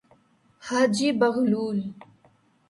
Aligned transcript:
حاجی 0.59 1.11
بغلول 1.11 1.93